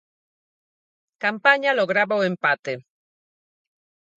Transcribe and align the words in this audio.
Campaña 1.23 1.75
lograba 1.79 2.19
o 2.19 2.25
empate. 2.31 2.73